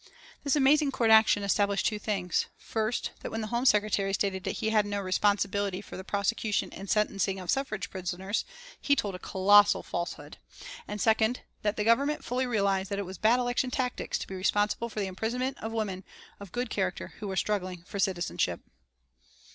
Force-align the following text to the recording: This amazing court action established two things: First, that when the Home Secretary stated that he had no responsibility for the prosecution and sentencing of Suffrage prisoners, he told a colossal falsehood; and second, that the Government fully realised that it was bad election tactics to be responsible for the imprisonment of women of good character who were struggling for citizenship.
This 0.43 0.55
amazing 0.55 0.91
court 0.91 1.11
action 1.11 1.43
established 1.43 1.85
two 1.85 1.99
things: 1.99 2.47
First, 2.57 3.11
that 3.19 3.29
when 3.29 3.41
the 3.41 3.53
Home 3.53 3.65
Secretary 3.67 4.11
stated 4.13 4.43
that 4.45 4.53
he 4.57 4.71
had 4.71 4.83
no 4.83 4.99
responsibility 4.99 5.79
for 5.79 5.95
the 5.95 6.03
prosecution 6.03 6.73
and 6.73 6.89
sentencing 6.89 7.39
of 7.39 7.51
Suffrage 7.51 7.91
prisoners, 7.91 8.43
he 8.81 8.95
told 8.95 9.13
a 9.13 9.19
colossal 9.19 9.83
falsehood; 9.83 10.37
and 10.87 10.99
second, 10.99 11.41
that 11.61 11.77
the 11.77 11.83
Government 11.83 12.23
fully 12.25 12.47
realised 12.47 12.89
that 12.89 12.97
it 12.97 13.05
was 13.05 13.19
bad 13.19 13.39
election 13.39 13.69
tactics 13.69 14.17
to 14.17 14.25
be 14.25 14.33
responsible 14.33 14.89
for 14.89 14.99
the 14.99 15.05
imprisonment 15.05 15.55
of 15.61 15.71
women 15.71 16.03
of 16.39 16.51
good 16.51 16.71
character 16.71 17.13
who 17.19 17.27
were 17.27 17.35
struggling 17.37 17.83
for 17.83 17.99
citizenship. 17.99 18.59